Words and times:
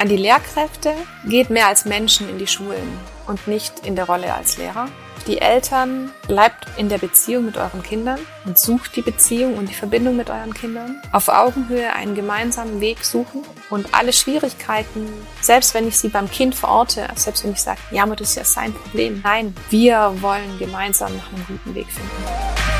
an 0.00 0.08
die 0.08 0.16
Lehrkräfte, 0.16 0.94
geht 1.26 1.50
mehr 1.50 1.68
als 1.68 1.84
Menschen 1.84 2.28
in 2.28 2.38
die 2.38 2.46
Schulen 2.46 2.98
und 3.26 3.46
nicht 3.46 3.86
in 3.86 3.96
der 3.96 4.06
Rolle 4.06 4.34
als 4.34 4.56
Lehrer. 4.56 4.88
Die 5.26 5.38
Eltern 5.38 6.10
bleibt 6.26 6.66
in 6.78 6.88
der 6.88 6.96
Beziehung 6.96 7.44
mit 7.44 7.58
euren 7.58 7.82
Kindern 7.82 8.18
und 8.46 8.58
sucht 8.58 8.96
die 8.96 9.02
Beziehung 9.02 9.58
und 9.58 9.68
die 9.68 9.74
Verbindung 9.74 10.16
mit 10.16 10.30
euren 10.30 10.54
Kindern. 10.54 11.02
Auf 11.12 11.28
Augenhöhe 11.28 11.92
einen 11.92 12.14
gemeinsamen 12.14 12.80
Weg 12.80 13.04
suchen 13.04 13.42
und 13.68 13.94
alle 13.94 14.14
Schwierigkeiten, 14.14 15.06
selbst 15.42 15.74
wenn 15.74 15.86
ich 15.86 15.98
sie 15.98 16.08
beim 16.08 16.30
Kind 16.30 16.54
verorte, 16.54 17.06
selbst 17.16 17.44
wenn 17.44 17.52
ich 17.52 17.60
sage, 17.60 17.80
ja, 17.90 18.02
aber 18.02 18.16
das 18.16 18.30
ist 18.30 18.36
ja 18.36 18.44
sein 18.44 18.72
Problem. 18.72 19.20
Nein, 19.22 19.54
wir 19.68 20.14
wollen 20.20 20.58
gemeinsam 20.58 21.14
nach 21.14 21.30
einem 21.30 21.44
guten 21.46 21.74
Weg 21.74 21.88
finden. 21.88 22.79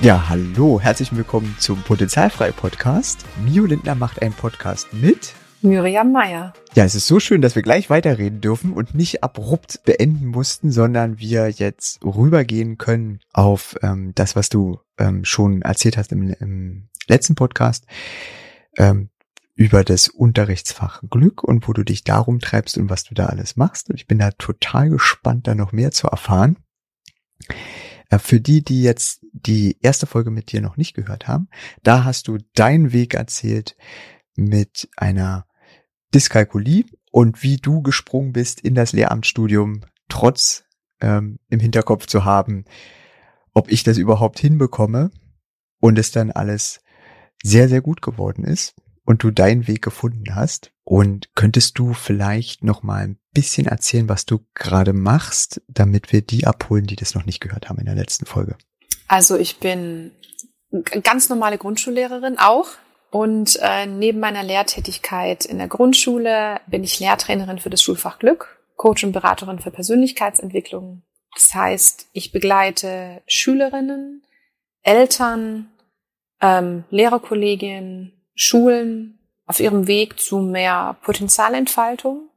Ja, 0.00 0.28
hallo, 0.28 0.80
herzlich 0.80 1.14
willkommen 1.16 1.56
zum 1.58 1.82
Potenzialfrei 1.82 2.52
Podcast. 2.52 3.24
Mio 3.44 3.64
Lindner 3.64 3.96
macht 3.96 4.22
einen 4.22 4.32
Podcast 4.32 4.92
mit 4.94 5.34
Miriam 5.60 6.12
Meyer. 6.12 6.52
Ja, 6.74 6.84
es 6.84 6.94
ist 6.94 7.08
so 7.08 7.18
schön, 7.18 7.42
dass 7.42 7.56
wir 7.56 7.62
gleich 7.62 7.90
weiterreden 7.90 8.40
dürfen 8.40 8.72
und 8.72 8.94
nicht 8.94 9.24
abrupt 9.24 9.82
beenden 9.84 10.26
mussten, 10.26 10.70
sondern 10.70 11.18
wir 11.18 11.48
jetzt 11.48 11.98
rübergehen 12.04 12.78
können 12.78 13.18
auf 13.32 13.74
ähm, 13.82 14.12
das, 14.14 14.36
was 14.36 14.48
du 14.48 14.78
ähm, 14.98 15.24
schon 15.24 15.62
erzählt 15.62 15.96
hast 15.96 16.12
im, 16.12 16.32
im 16.32 16.88
letzten 17.08 17.34
Podcast 17.34 17.84
ähm, 18.76 19.10
über 19.56 19.82
das 19.82 20.06
Unterrichtsfach 20.06 21.02
Glück 21.10 21.42
und 21.42 21.66
wo 21.66 21.72
du 21.72 21.82
dich 21.82 22.04
darum 22.04 22.38
treibst 22.38 22.78
und 22.78 22.88
was 22.88 23.02
du 23.02 23.14
da 23.14 23.26
alles 23.26 23.56
machst. 23.56 23.90
Und 23.90 23.96
ich 23.96 24.06
bin 24.06 24.20
da 24.20 24.30
total 24.30 24.90
gespannt, 24.90 25.48
da 25.48 25.56
noch 25.56 25.72
mehr 25.72 25.90
zu 25.90 26.06
erfahren. 26.06 26.56
Äh, 28.08 28.18
für 28.18 28.40
die, 28.40 28.62
die 28.62 28.82
jetzt 28.82 29.24
die 29.32 29.76
erste 29.80 30.06
Folge 30.06 30.30
mit 30.30 30.52
dir 30.52 30.60
noch 30.60 30.76
nicht 30.76 30.94
gehört 30.94 31.28
haben, 31.28 31.48
da 31.82 32.04
hast 32.04 32.28
du 32.28 32.38
deinen 32.54 32.92
Weg 32.92 33.14
erzählt 33.14 33.76
mit 34.36 34.88
einer 34.96 35.46
Dyskalkulie 36.14 36.84
und 37.10 37.42
wie 37.42 37.56
du 37.56 37.82
gesprungen 37.82 38.32
bist 38.32 38.60
in 38.60 38.74
das 38.74 38.92
Lehramtsstudium, 38.92 39.84
trotz 40.08 40.64
ähm, 41.00 41.38
im 41.48 41.60
Hinterkopf 41.60 42.06
zu 42.06 42.24
haben, 42.24 42.64
ob 43.52 43.70
ich 43.70 43.82
das 43.82 43.98
überhaupt 43.98 44.38
hinbekomme 44.38 45.10
und 45.80 45.98
es 45.98 46.10
dann 46.10 46.30
alles 46.30 46.80
sehr, 47.42 47.68
sehr 47.68 47.80
gut 47.80 48.02
geworden 48.02 48.44
ist 48.44 48.74
und 49.04 49.22
du 49.22 49.30
deinen 49.30 49.66
Weg 49.66 49.82
gefunden 49.82 50.34
hast. 50.34 50.72
Und 50.90 51.28
könntest 51.34 51.78
du 51.78 51.92
vielleicht 51.92 52.64
noch 52.64 52.82
mal 52.82 53.04
ein 53.04 53.18
bisschen 53.34 53.66
erzählen, 53.66 54.08
was 54.08 54.24
du 54.24 54.38
gerade 54.54 54.94
machst, 54.94 55.60
damit 55.68 56.14
wir 56.14 56.22
die 56.22 56.46
abholen, 56.46 56.86
die 56.86 56.96
das 56.96 57.14
noch 57.14 57.26
nicht 57.26 57.40
gehört 57.40 57.68
haben 57.68 57.78
in 57.78 57.84
der 57.84 57.94
letzten 57.94 58.24
Folge? 58.24 58.56
Also 59.06 59.36
ich 59.36 59.58
bin 59.58 60.12
ganz 61.02 61.28
normale 61.28 61.58
Grundschullehrerin 61.58 62.38
auch. 62.38 62.68
Und 63.10 63.58
äh, 63.60 63.84
neben 63.84 64.18
meiner 64.18 64.42
Lehrtätigkeit 64.42 65.44
in 65.44 65.58
der 65.58 65.68
Grundschule 65.68 66.62
bin 66.68 66.82
ich 66.82 66.98
Lehrtrainerin 67.00 67.58
für 67.58 67.68
das 67.68 67.82
Schulfach 67.82 68.18
Glück, 68.18 68.58
Coach 68.76 69.04
und 69.04 69.12
Beraterin 69.12 69.58
für 69.58 69.70
Persönlichkeitsentwicklung. 69.70 71.02
Das 71.34 71.52
heißt, 71.52 72.08
ich 72.14 72.32
begleite 72.32 73.20
Schülerinnen, 73.26 74.22
Eltern, 74.80 75.68
ähm, 76.40 76.84
Lehrerkolleginnen, 76.88 78.14
Schulen 78.34 79.17
auf 79.48 79.60
ihrem 79.60 79.86
Weg 79.86 80.20
zu 80.20 80.38
mehr 80.38 80.96
Potenzialentfaltung, 81.02 82.28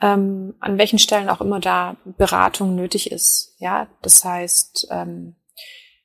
ähm, 0.00 0.54
an 0.58 0.78
welchen 0.78 0.98
Stellen 0.98 1.28
auch 1.28 1.40
immer 1.40 1.60
da 1.60 1.96
Beratung 2.04 2.74
nötig 2.74 3.12
ist. 3.12 3.54
Ja, 3.58 3.86
das 4.02 4.24
heißt, 4.24 4.88
ähm, 4.90 5.36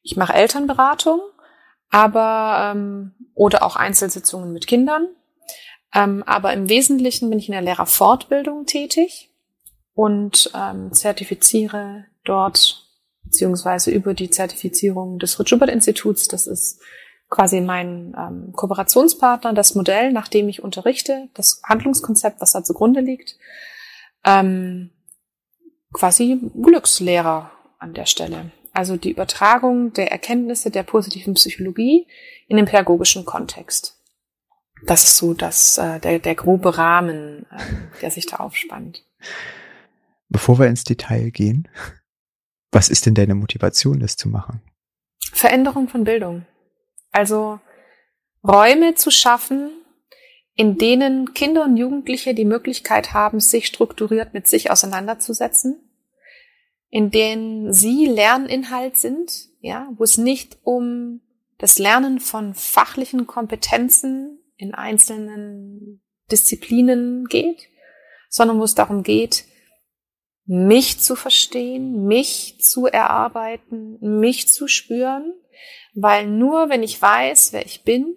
ich 0.03 0.17
mache 0.17 0.33
Elternberatung, 0.33 1.21
aber 1.89 2.71
ähm, 2.75 3.13
oder 3.33 3.63
auch 3.63 3.77
Einzelsitzungen 3.77 4.51
mit 4.51 4.67
Kindern. 4.67 5.07
Ähm, 5.95 6.21
aber 6.23 6.53
im 6.53 6.69
Wesentlichen 6.69 7.29
bin 7.29 7.39
ich 7.39 7.47
in 7.47 7.53
der 7.53 7.61
Lehrerfortbildung 7.61 8.65
tätig 8.65 9.31
und 9.95 10.51
ähm, 10.53 10.91
zertifiziere 10.91 12.05
dort 12.25 12.85
beziehungsweise 13.23 13.91
über 13.91 14.13
die 14.13 14.29
Zertifizierung 14.29 15.17
des 15.17 15.39
Ruth-Schubert-Instituts, 15.39 16.27
das 16.27 16.45
ist 16.45 16.81
quasi 17.29 17.61
mein 17.61 18.15
ähm, 18.17 18.53
Kooperationspartner, 18.53 19.53
das 19.53 19.75
Modell, 19.75 20.11
nach 20.11 20.27
dem 20.27 20.49
ich 20.49 20.63
unterrichte, 20.63 21.29
das 21.33 21.61
Handlungskonzept, 21.63 22.41
was 22.41 22.51
da 22.51 22.63
zugrunde 22.63 23.01
liegt, 23.01 23.37
ähm, 24.25 24.89
quasi 25.93 26.39
Glückslehrer 26.61 27.51
an 27.77 27.93
der 27.93 28.05
Stelle. 28.05 28.51
Also 28.73 28.97
die 28.97 29.11
Übertragung 29.11 29.93
der 29.93 30.11
Erkenntnisse 30.11 30.71
der 30.71 30.83
positiven 30.83 31.33
Psychologie 31.35 32.07
in 32.47 32.57
den 32.57 32.65
pädagogischen 32.65 33.25
Kontext. 33.25 33.95
Das 34.85 35.03
ist 35.03 35.17
so 35.17 35.33
das, 35.33 35.77
äh, 35.77 35.99
der, 35.99 36.19
der 36.19 36.35
grobe 36.35 36.77
Rahmen, 36.77 37.45
äh, 37.51 37.99
der 38.01 38.11
sich 38.11 38.25
da 38.25 38.37
aufspannt. 38.37 39.05
Bevor 40.29 40.59
wir 40.59 40.67
ins 40.67 40.83
Detail 40.83 41.31
gehen, 41.31 41.67
was 42.71 42.89
ist 42.89 43.05
denn 43.05 43.15
deine 43.15 43.35
Motivation, 43.35 43.99
das 43.99 44.15
zu 44.15 44.29
machen? 44.29 44.61
Veränderung 45.33 45.89
von 45.89 46.03
Bildung. 46.03 46.45
Also 47.11 47.59
Räume 48.47 48.95
zu 48.95 49.11
schaffen, 49.11 49.71
in 50.55 50.77
denen 50.77 51.33
Kinder 51.33 51.63
und 51.63 51.77
Jugendliche 51.77 52.33
die 52.33 52.45
Möglichkeit 52.45 53.13
haben, 53.13 53.39
sich 53.39 53.65
strukturiert 53.67 54.33
mit 54.33 54.47
sich 54.47 54.71
auseinanderzusetzen, 54.71 55.89
in 56.89 57.11
denen 57.11 57.71
sie 57.73 58.05
Lerninhalt 58.07 58.97
sind, 58.97 59.31
ja, 59.61 59.89
wo 59.95 60.03
es 60.03 60.17
nicht 60.17 60.57
um 60.63 61.21
das 61.57 61.79
Lernen 61.79 62.19
von 62.19 62.53
fachlichen 62.53 63.27
Kompetenzen 63.27 64.39
in 64.57 64.73
einzelnen 64.73 66.01
Disziplinen 66.31 67.25
geht, 67.27 67.67
sondern 68.29 68.59
wo 68.59 68.63
es 68.63 68.75
darum 68.75 69.03
geht, 69.03 69.45
mich 70.45 70.99
zu 70.99 71.15
verstehen, 71.15 72.05
mich 72.05 72.59
zu 72.59 72.85
erarbeiten, 72.87 73.97
mich 74.19 74.47
zu 74.47 74.67
spüren 74.67 75.33
weil 76.01 76.27
nur 76.27 76.69
wenn 76.69 76.83
ich 76.83 77.01
weiß, 77.01 77.53
wer 77.53 77.65
ich 77.65 77.83
bin 77.83 78.15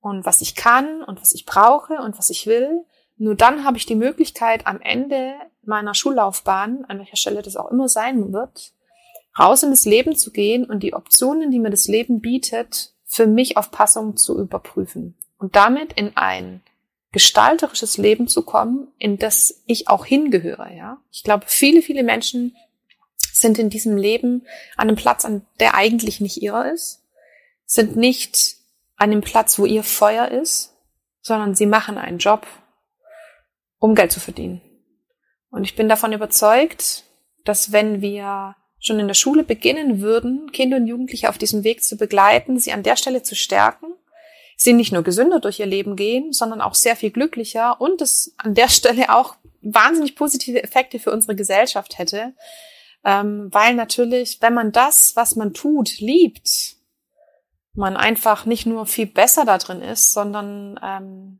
und 0.00 0.24
was 0.24 0.40
ich 0.40 0.54
kann 0.54 1.02
und 1.02 1.20
was 1.20 1.32
ich 1.32 1.46
brauche 1.46 1.94
und 1.94 2.18
was 2.18 2.30
ich 2.30 2.46
will, 2.46 2.84
nur 3.16 3.34
dann 3.34 3.64
habe 3.64 3.76
ich 3.76 3.86
die 3.86 3.94
Möglichkeit, 3.94 4.66
am 4.66 4.80
Ende 4.80 5.34
meiner 5.62 5.94
Schullaufbahn, 5.94 6.84
an 6.86 6.98
welcher 6.98 7.16
Stelle 7.16 7.42
das 7.42 7.56
auch 7.56 7.70
immer 7.70 7.88
sein 7.88 8.32
wird, 8.32 8.72
raus 9.38 9.62
in 9.62 9.70
das 9.70 9.84
Leben 9.84 10.16
zu 10.16 10.32
gehen 10.32 10.64
und 10.64 10.82
die 10.82 10.94
Optionen, 10.94 11.50
die 11.50 11.60
mir 11.60 11.70
das 11.70 11.86
Leben 11.86 12.20
bietet, 12.20 12.92
für 13.04 13.26
mich 13.26 13.56
auf 13.56 13.70
Passung 13.70 14.16
zu 14.16 14.38
überprüfen 14.38 15.14
und 15.38 15.54
damit 15.54 15.92
in 15.92 16.16
ein 16.16 16.62
gestalterisches 17.12 17.98
Leben 17.98 18.26
zu 18.26 18.42
kommen, 18.42 18.88
in 18.98 19.18
das 19.18 19.62
ich 19.66 19.86
auch 19.88 20.06
hingehöre, 20.06 20.72
ja. 20.72 20.98
Ich 21.12 21.22
glaube, 21.22 21.44
viele, 21.46 21.82
viele 21.82 22.02
Menschen 22.02 22.56
sind 23.16 23.58
in 23.58 23.70
diesem 23.70 23.96
Leben 23.96 24.46
an 24.76 24.88
einem 24.88 24.96
Platz, 24.96 25.24
an 25.24 25.46
der 25.60 25.74
eigentlich 25.74 26.20
nicht 26.20 26.42
ihrer 26.42 26.72
ist 26.72 27.01
sind 27.66 27.96
nicht 27.96 28.56
an 28.96 29.10
dem 29.10 29.20
Platz, 29.20 29.58
wo 29.58 29.66
ihr 29.66 29.82
Feuer 29.82 30.28
ist, 30.28 30.74
sondern 31.20 31.54
sie 31.54 31.66
machen 31.66 31.98
einen 31.98 32.18
Job, 32.18 32.46
um 33.78 33.94
Geld 33.94 34.12
zu 34.12 34.20
verdienen. 34.20 34.60
Und 35.50 35.64
ich 35.64 35.76
bin 35.76 35.88
davon 35.88 36.12
überzeugt, 36.12 37.04
dass 37.44 37.72
wenn 37.72 38.00
wir 38.00 38.56
schon 38.80 38.98
in 38.98 39.06
der 39.06 39.14
Schule 39.14 39.44
beginnen 39.44 40.00
würden, 40.00 40.50
Kinder 40.52 40.76
und 40.76 40.86
Jugendliche 40.86 41.28
auf 41.28 41.38
diesem 41.38 41.62
Weg 41.62 41.84
zu 41.84 41.96
begleiten, 41.96 42.58
sie 42.58 42.72
an 42.72 42.82
der 42.82 42.96
Stelle 42.96 43.22
zu 43.22 43.36
stärken, 43.36 43.86
sie 44.56 44.72
nicht 44.72 44.92
nur 44.92 45.02
gesünder 45.02 45.40
durch 45.40 45.60
ihr 45.60 45.66
Leben 45.66 45.96
gehen, 45.96 46.32
sondern 46.32 46.60
auch 46.60 46.74
sehr 46.74 46.96
viel 46.96 47.10
glücklicher 47.10 47.80
und 47.80 48.00
es 48.00 48.34
an 48.38 48.54
der 48.54 48.68
Stelle 48.68 49.14
auch 49.14 49.36
wahnsinnig 49.60 50.16
positive 50.16 50.62
Effekte 50.62 50.98
für 50.98 51.12
unsere 51.12 51.36
Gesellschaft 51.36 51.98
hätte, 51.98 52.34
ähm, 53.04 53.48
weil 53.50 53.74
natürlich, 53.74 54.38
wenn 54.40 54.54
man 54.54 54.72
das, 54.72 55.14
was 55.16 55.36
man 55.36 55.54
tut, 55.54 56.00
liebt, 56.00 56.76
man 57.74 57.96
einfach 57.96 58.44
nicht 58.46 58.66
nur 58.66 58.86
viel 58.86 59.06
besser 59.06 59.44
da 59.44 59.58
drin 59.58 59.82
ist, 59.82 60.12
sondern 60.12 60.78
ähm, 60.82 61.38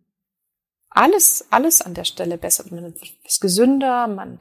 alles, 0.89 1.47
alles 1.51 1.83
an 1.83 1.95
der 1.95 2.05
Stelle 2.05 2.39
besser. 2.39 2.65
Man 2.71 2.95
ist 3.25 3.41
gesünder, 3.41 4.07
man 4.07 4.39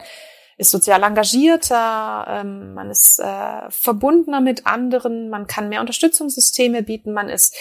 ist 0.58 0.72
sozial 0.72 1.04
engagierter, 1.04 2.26
ähm, 2.28 2.74
man 2.74 2.90
ist 2.90 3.20
äh, 3.20 3.70
verbundener 3.70 4.42
mit 4.42 4.68
anderen, 4.68 5.30
man 5.30 5.48
kann 5.48 5.70
mehr 5.70 5.82
Unterstützungssysteme 5.82 6.84
bieten, 6.84 7.14
man 7.14 7.30
ist 7.30 7.56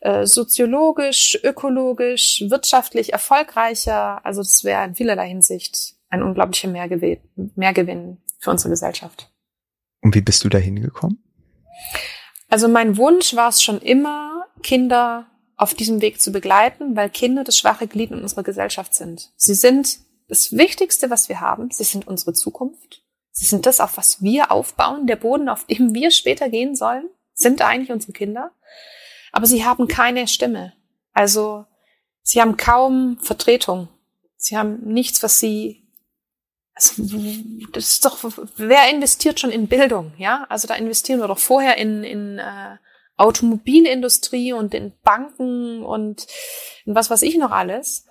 äh, 0.00 0.26
soziologisch, 0.26 1.38
ökologisch, 1.42 2.44
wirtschaftlich 2.48 3.12
erfolgreicher. 3.12 4.24
Also 4.24 4.42
das 4.42 4.64
wäre 4.64 4.84
in 4.84 4.94
vielerlei 4.94 5.28
Hinsicht 5.28 5.94
ein 6.08 6.22
unglaublicher 6.22 6.68
Mehrgewinn, 6.68 7.18
Mehrgewinn 7.56 8.18
für 8.38 8.50
unsere 8.50 8.70
Gesellschaft. 8.70 9.30
Und 10.00 10.14
wie 10.14 10.20
bist 10.20 10.44
du 10.44 10.48
da 10.48 10.58
hingekommen? 10.58 11.22
Also 12.48 12.68
mein 12.68 12.96
Wunsch 12.96 13.34
war 13.34 13.48
es 13.48 13.62
schon 13.62 13.80
immer, 13.80 14.46
Kinder 14.62 15.26
auf 15.56 15.74
diesem 15.74 16.00
Weg 16.00 16.20
zu 16.20 16.32
begleiten, 16.32 16.96
weil 16.96 17.10
Kinder 17.10 17.44
das 17.44 17.58
schwache 17.58 17.86
Glied 17.86 18.10
in 18.10 18.22
unserer 18.22 18.42
Gesellschaft 18.42 18.94
sind. 18.94 19.30
Sie 19.36 19.54
sind 19.54 19.98
das 20.28 20.56
Wichtigste, 20.56 21.10
was 21.10 21.28
wir 21.28 21.40
haben. 21.40 21.70
Sie 21.70 21.84
sind 21.84 22.06
unsere 22.06 22.32
Zukunft. 22.32 23.02
Sie 23.32 23.44
sind 23.44 23.66
das, 23.66 23.80
auf 23.80 23.96
was 23.96 24.22
wir 24.22 24.50
aufbauen. 24.50 25.06
Der 25.06 25.16
Boden, 25.16 25.48
auf 25.48 25.64
dem 25.64 25.94
wir 25.94 26.10
später 26.10 26.48
gehen 26.48 26.74
sollen, 26.74 27.08
sind 27.34 27.62
eigentlich 27.62 27.92
unsere 27.92 28.12
Kinder. 28.12 28.52
aber 29.32 29.46
sie 29.46 29.64
haben 29.64 29.88
keine 29.88 30.26
Stimme. 30.26 30.72
Also 31.12 31.66
sie 32.22 32.40
haben 32.40 32.56
kaum 32.56 33.18
Vertretung. 33.20 33.88
Sie 34.36 34.56
haben 34.56 34.80
nichts, 34.84 35.22
was 35.22 35.38
sie 35.38 35.87
also, 36.78 37.02
das 37.72 37.90
ist 37.90 38.04
doch, 38.04 38.18
wer 38.56 38.88
investiert 38.90 39.40
schon 39.40 39.50
in 39.50 39.66
Bildung, 39.66 40.12
ja? 40.16 40.46
Also 40.48 40.68
da 40.68 40.74
investieren 40.74 41.20
wir 41.20 41.26
doch 41.26 41.38
vorher 41.38 41.76
in, 41.76 42.04
in 42.04 42.38
äh, 42.38 42.76
Automobilindustrie 43.16 44.52
und 44.52 44.74
in 44.74 44.92
Banken 45.02 45.84
und 45.84 46.26
in 46.84 46.94
was 46.94 47.10
weiß 47.10 47.22
ich 47.22 47.36
noch 47.36 47.50
alles. 47.50 48.06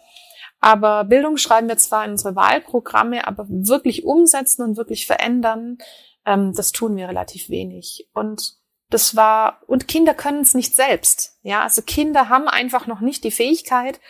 Aber 0.59 1.05
Bildung 1.05 1.37
schreiben 1.37 1.69
wir 1.69 1.77
zwar 1.77 2.03
in 2.03 2.11
unsere 2.11 2.35
Wahlprogramme, 2.35 3.25
aber 3.25 3.45
wirklich 3.47 4.03
umsetzen 4.03 4.63
und 4.63 4.75
wirklich 4.75 5.07
verändern, 5.07 5.77
ähm, 6.25 6.53
das 6.53 6.73
tun 6.73 6.97
wir 6.97 7.07
relativ 7.07 7.49
wenig. 7.49 8.09
Und 8.13 8.57
das 8.89 9.15
war, 9.15 9.61
und 9.67 9.87
Kinder 9.87 10.13
können 10.13 10.41
es 10.41 10.53
nicht 10.53 10.75
selbst. 10.75 11.37
Ja, 11.41 11.61
also 11.63 11.81
Kinder 11.81 12.27
haben 12.27 12.49
einfach 12.49 12.85
noch 12.85 12.99
nicht 12.99 13.23
die 13.23 13.31
Fähigkeit, 13.31 14.01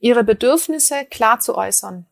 ihre 0.00 0.24
Bedürfnisse 0.24 1.06
klar 1.06 1.40
zu 1.40 1.56
äußern. 1.56 2.06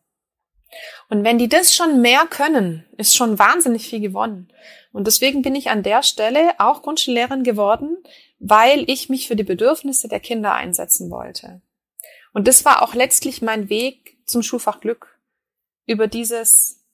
Und 1.09 1.23
wenn 1.23 1.37
die 1.37 1.49
das 1.49 1.75
schon 1.75 2.01
mehr 2.01 2.25
können, 2.29 2.85
ist 2.97 3.15
schon 3.15 3.37
wahnsinnig 3.39 3.87
viel 3.87 3.99
gewonnen. 3.99 4.51
Und 4.93 5.07
deswegen 5.07 5.41
bin 5.41 5.55
ich 5.55 5.69
an 5.69 5.83
der 5.83 6.03
Stelle 6.03 6.53
auch 6.59 6.81
Grundschullehrerin 6.81 7.43
geworden, 7.43 7.97
weil 8.39 8.89
ich 8.89 9.09
mich 9.09 9.27
für 9.27 9.35
die 9.35 9.43
Bedürfnisse 9.43 10.07
der 10.07 10.19
Kinder 10.19 10.53
einsetzen 10.53 11.09
wollte. 11.11 11.61
Und 12.33 12.47
das 12.47 12.65
war 12.65 12.81
auch 12.81 12.93
letztlich 12.93 13.41
mein 13.41 13.69
Weg 13.69 14.17
zum 14.25 14.43
Schulfach 14.43 14.79
Glück. 14.79 15.19
Über 15.85 16.07
dieses, 16.07 16.85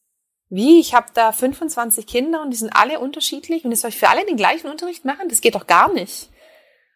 wie, 0.50 0.80
ich 0.80 0.94
habe 0.94 1.08
da 1.14 1.32
25 1.32 2.08
Kinder 2.08 2.42
und 2.42 2.52
die 2.52 2.58
sind 2.58 2.76
alle 2.76 3.00
unterschiedlich 3.00 3.64
und 3.64 3.72
jetzt 3.72 3.82
soll 3.82 3.90
ich 3.90 3.98
für 3.98 4.10
alle 4.10 4.26
den 4.26 4.38
gleichen 4.38 4.70
Unterricht 4.70 5.06
machen? 5.06 5.30
Das 5.30 5.42
geht 5.42 5.56
doch 5.56 5.68
gar 5.68 5.92
nicht. 5.94 6.30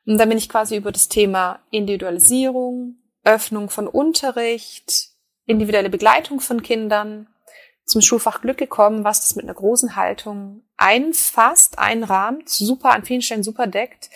Und 0.06 0.18
dann 0.18 0.30
bin 0.30 0.38
ich 0.38 0.50
quasi 0.50 0.76
über 0.76 0.92
das 0.92 1.10
Thema 1.10 1.60
Individualisierung, 1.70 2.96
Öffnung 3.24 3.70
von 3.70 3.88
Unterricht, 3.88 5.11
individuelle 5.46 5.90
Begleitung 5.90 6.40
von 6.40 6.62
Kindern 6.62 7.28
zum 7.86 8.02
Schulfach 8.02 8.42
Glück 8.42 8.58
gekommen, 8.58 9.04
was 9.04 9.22
das 9.22 9.36
mit 9.36 9.46
einer 9.46 9.54
großen 9.54 9.96
Haltung 9.96 10.64
einfasst, 10.78 11.80
einrahmt, 11.80 12.50
super 12.50 12.92
an 12.92 13.04
vielen 13.04 13.22
Stellen 13.22 13.44
super 13.44 13.68
deckt, 13.68 14.10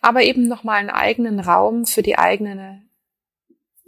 aber 0.00 0.22
eben 0.22 0.48
nochmal 0.48 0.78
einen 0.78 0.90
eigenen 0.90 1.40
Raum 1.40 1.86
für 1.86 2.02
die 2.02 2.18
eigene 2.18 2.82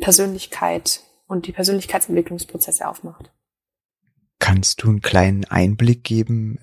Persönlichkeit 0.01 1.01
und 1.27 1.47
die 1.47 1.53
Persönlichkeitsentwicklungsprozesse 1.53 2.87
aufmacht. 2.87 3.31
Kannst 4.39 4.83
du 4.83 4.89
einen 4.89 5.01
kleinen 5.01 5.45
Einblick 5.45 6.03
geben, 6.03 6.59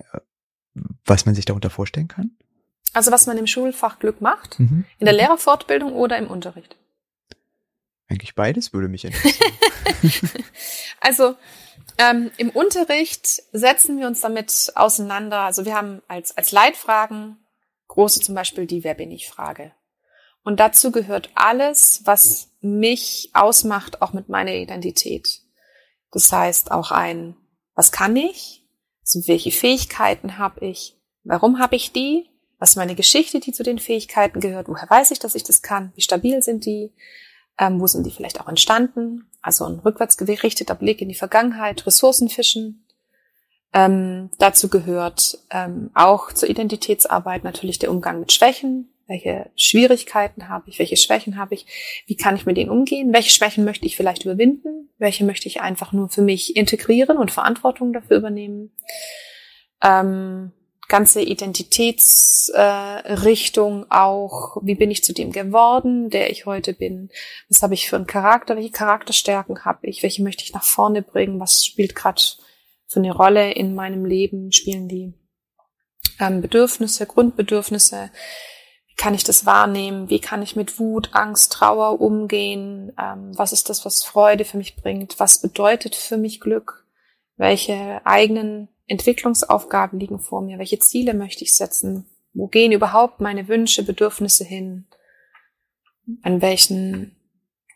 was 1.04 1.26
man 1.26 1.34
sich 1.34 1.44
darunter 1.44 1.70
vorstellen 1.70 2.08
kann? 2.08 2.36
Also 2.92 3.12
was 3.12 3.26
man 3.26 3.38
im 3.38 3.46
Schulfach 3.46 3.98
Glück 3.98 4.20
macht, 4.20 4.58
mhm. 4.58 4.84
in 4.98 5.04
der 5.04 5.14
Lehrerfortbildung 5.14 5.92
oder 5.92 6.18
im 6.18 6.28
Unterricht? 6.28 6.76
Eigentlich 8.08 8.34
beides 8.34 8.72
würde 8.72 8.88
mich 8.88 9.04
interessieren. 9.04 9.52
also 11.00 11.36
ähm, 11.98 12.30
im 12.38 12.50
Unterricht 12.50 13.26
setzen 13.52 13.98
wir 13.98 14.06
uns 14.06 14.20
damit 14.20 14.72
auseinander. 14.74 15.40
Also 15.40 15.64
wir 15.64 15.74
haben 15.74 16.02
als, 16.08 16.36
als 16.36 16.52
Leitfragen 16.52 17.36
große 17.88 18.20
zum 18.20 18.34
Beispiel 18.34 18.66
die 18.66 18.84
Wer 18.84 18.94
bin 18.94 19.10
ich 19.10 19.28
Frage. 19.28 19.72
Und 20.44 20.60
dazu 20.60 20.92
gehört 20.92 21.30
alles, 21.34 22.02
was 22.04 22.50
mich 22.60 23.30
ausmacht, 23.34 24.00
auch 24.00 24.12
mit 24.12 24.28
meiner 24.28 24.54
Identität. 24.54 25.42
Das 26.12 26.32
heißt 26.32 26.70
auch 26.70 26.90
ein, 26.90 27.36
was 27.74 27.92
kann 27.92 28.16
ich? 28.16 28.64
Also 29.02 29.26
welche 29.26 29.50
Fähigkeiten 29.50 30.38
habe 30.38 30.64
ich? 30.64 30.96
Warum 31.24 31.58
habe 31.58 31.76
ich 31.76 31.92
die? 31.92 32.30
Was 32.58 32.70
ist 32.70 32.76
meine 32.76 32.94
Geschichte, 32.94 33.40
die 33.40 33.52
zu 33.52 33.62
den 33.62 33.78
Fähigkeiten 33.78 34.40
gehört? 34.40 34.68
Woher 34.68 34.88
weiß 34.88 35.10
ich, 35.10 35.18
dass 35.18 35.34
ich 35.34 35.44
das 35.44 35.62
kann? 35.62 35.92
Wie 35.94 36.00
stabil 36.00 36.42
sind 36.42 36.64
die? 36.64 36.92
Ähm, 37.58 37.80
wo 37.80 37.86
sind 37.86 38.06
die 38.06 38.10
vielleicht 38.10 38.40
auch 38.40 38.48
entstanden? 38.48 39.30
Also 39.42 39.64
ein 39.64 39.80
rückwärts 39.80 40.16
gerichteter 40.16 40.74
Blick 40.74 41.00
in 41.00 41.08
die 41.08 41.14
Vergangenheit, 41.14 41.86
Ressourcenfischen. 41.86 42.86
Ähm, 43.72 44.30
dazu 44.38 44.68
gehört 44.68 45.38
ähm, 45.50 45.90
auch 45.94 46.32
zur 46.32 46.48
Identitätsarbeit 46.48 47.44
natürlich 47.44 47.78
der 47.78 47.90
Umgang 47.90 48.20
mit 48.20 48.32
Schwächen. 48.32 48.92
Welche 49.06 49.50
Schwierigkeiten 49.56 50.48
habe 50.48 50.68
ich? 50.68 50.78
Welche 50.78 50.96
Schwächen 50.96 51.36
habe 51.38 51.54
ich? 51.54 51.66
Wie 52.06 52.16
kann 52.16 52.36
ich 52.36 52.46
mit 52.46 52.56
denen 52.56 52.70
umgehen? 52.70 53.12
Welche 53.12 53.30
Schwächen 53.30 53.64
möchte 53.64 53.86
ich 53.86 53.96
vielleicht 53.96 54.24
überwinden? 54.24 54.90
Welche 54.98 55.24
möchte 55.24 55.48
ich 55.48 55.60
einfach 55.60 55.92
nur 55.92 56.08
für 56.08 56.22
mich 56.22 56.56
integrieren 56.56 57.16
und 57.16 57.30
Verantwortung 57.30 57.92
dafür 57.92 58.18
übernehmen? 58.18 58.70
Ähm, 59.82 60.52
ganze 60.88 61.20
Identitätsrichtung 61.20 63.82
äh, 63.82 63.86
auch, 63.90 64.56
wie 64.62 64.74
bin 64.74 64.90
ich 64.90 65.04
zu 65.04 65.12
dem 65.12 65.32
geworden, 65.32 66.08
der 66.08 66.30
ich 66.30 66.46
heute 66.46 66.72
bin, 66.72 67.10
was 67.50 67.62
habe 67.62 67.74
ich 67.74 67.86
für 67.88 67.96
einen 67.96 68.06
Charakter, 68.06 68.56
welche 68.56 68.70
Charakterstärken 68.70 69.66
habe 69.66 69.86
ich, 69.86 70.02
welche 70.02 70.22
möchte 70.22 70.44
ich 70.44 70.54
nach 70.54 70.64
vorne 70.64 71.02
bringen, 71.02 71.38
was 71.38 71.62
spielt 71.64 71.94
gerade 71.94 72.22
für 72.86 73.00
eine 73.00 73.12
Rolle 73.12 73.52
in 73.52 73.74
meinem 73.74 74.06
Leben, 74.06 74.50
spielen 74.50 74.88
die 74.88 75.12
ähm, 76.18 76.40
Bedürfnisse, 76.40 77.04
Grundbedürfnisse, 77.04 78.10
wie 78.86 78.94
kann 78.94 79.12
ich 79.12 79.24
das 79.24 79.44
wahrnehmen, 79.44 80.08
wie 80.08 80.20
kann 80.20 80.40
ich 80.40 80.56
mit 80.56 80.78
Wut, 80.78 81.10
Angst, 81.12 81.52
Trauer 81.52 82.00
umgehen, 82.00 82.94
ähm, 82.98 83.36
was 83.36 83.52
ist 83.52 83.68
das, 83.68 83.84
was 83.84 84.02
Freude 84.02 84.46
für 84.46 84.56
mich 84.56 84.74
bringt, 84.74 85.20
was 85.20 85.42
bedeutet 85.42 85.94
für 85.94 86.16
mich 86.16 86.40
Glück, 86.40 86.86
welche 87.36 88.00
eigenen 88.06 88.68
Entwicklungsaufgaben 88.88 90.00
liegen 90.00 90.18
vor 90.18 90.42
mir? 90.42 90.58
Welche 90.58 90.78
Ziele 90.78 91.14
möchte 91.14 91.44
ich 91.44 91.54
setzen? 91.54 92.06
Wo 92.32 92.48
gehen 92.48 92.72
überhaupt 92.72 93.20
meine 93.20 93.48
Wünsche, 93.48 93.82
Bedürfnisse 93.82 94.44
hin? 94.44 94.86
An 96.22 96.40
welchen 96.40 97.14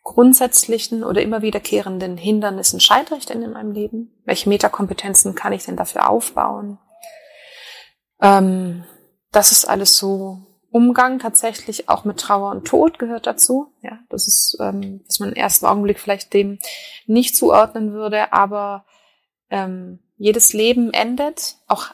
grundsätzlichen 0.03 1.05
oder 1.05 1.23
immer 1.23 1.43
wiederkehrenden 1.43 2.17
Hindernissen 2.17 2.81
scheitere 2.81 3.17
ich 3.17 3.27
denn 3.27 3.43
in 3.43 3.53
meinem 3.53 3.73
Leben? 3.73 4.11
Welche 4.25 4.49
Metakompetenzen 4.49 5.35
kann 5.35 5.53
ich 5.53 5.65
denn 5.65 5.77
dafür 5.77 6.09
aufbauen? 6.09 6.79
Ähm, 8.21 8.85
das 9.31 9.53
ist 9.53 9.67
alles 9.67 9.97
so 9.97 10.47
Umgang 10.71 11.19
tatsächlich 11.19 11.89
auch 11.91 12.05
mit 12.05 12.19
Trauer 12.19 12.51
und 12.51 12.67
Tod 12.67 12.99
gehört 12.99 13.27
dazu. 13.27 13.75
Ja, 13.83 13.99
das 14.09 14.27
ist, 14.27 14.57
ähm, 14.61 15.03
was 15.07 15.21
man 15.21 15.29
im 15.31 15.35
ersten 15.35 15.67
Augenblick 15.67 16.01
vielleicht 16.01 16.33
dem 16.33 16.59
nicht 17.07 17.37
zuordnen 17.37 17.93
würde, 17.93 18.33
aber 18.33 18.87
ähm, 19.51 19.99
jedes 20.23 20.53
Leben 20.53 20.93
endet, 20.93 21.57
auch 21.67 21.89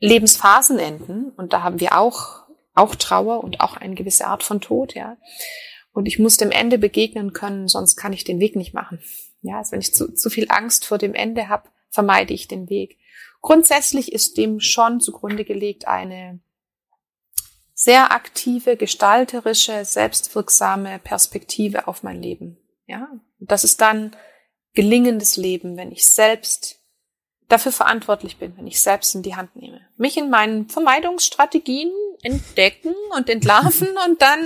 Lebensphasen 0.00 0.80
enden 0.80 1.30
und 1.30 1.52
da 1.52 1.62
haben 1.62 1.78
wir 1.78 1.96
auch 1.96 2.42
auch 2.74 2.96
Trauer 2.96 3.44
und 3.44 3.60
auch 3.60 3.76
eine 3.76 3.94
gewisse 3.94 4.26
Art 4.26 4.42
von 4.42 4.60
Tod, 4.60 4.94
ja. 4.94 5.16
Und 5.92 6.06
ich 6.06 6.18
muss 6.18 6.38
dem 6.38 6.50
Ende 6.50 6.76
begegnen 6.78 7.32
können, 7.32 7.68
sonst 7.68 7.96
kann 7.96 8.12
ich 8.12 8.24
den 8.24 8.40
Weg 8.40 8.56
nicht 8.56 8.74
machen. 8.74 8.98
Ja, 9.42 9.58
also 9.58 9.72
wenn 9.72 9.80
ich 9.80 9.94
zu, 9.94 10.12
zu 10.12 10.28
viel 10.28 10.46
Angst 10.48 10.86
vor 10.86 10.98
dem 10.98 11.14
Ende 11.14 11.48
habe, 11.48 11.68
vermeide 11.90 12.34
ich 12.34 12.48
den 12.48 12.68
Weg. 12.68 12.98
Grundsätzlich 13.42 14.10
ist 14.10 14.38
dem 14.38 14.58
schon 14.58 15.00
zugrunde 15.00 15.44
gelegt 15.44 15.86
eine 15.86 16.40
sehr 17.74 18.10
aktive, 18.10 18.76
gestalterische, 18.76 19.84
selbstwirksame 19.84 20.98
Perspektive 20.98 21.86
auf 21.86 22.02
mein 22.02 22.20
Leben. 22.20 22.56
Ja, 22.86 23.08
das 23.38 23.62
ist 23.62 23.80
dann 23.80 24.16
gelingendes 24.74 25.36
Leben, 25.36 25.76
wenn 25.76 25.92
ich 25.92 26.06
selbst 26.06 26.81
dafür 27.52 27.72
verantwortlich 27.72 28.38
bin, 28.38 28.56
wenn 28.56 28.66
ich 28.66 28.80
selbst 28.80 29.14
in 29.14 29.22
die 29.22 29.36
Hand 29.36 29.54
nehme. 29.56 29.80
Mich 29.96 30.16
in 30.16 30.30
meinen 30.30 30.68
Vermeidungsstrategien 30.68 31.92
entdecken 32.22 32.94
und 33.14 33.28
entlarven 33.28 33.88
und 34.06 34.22
dann 34.22 34.40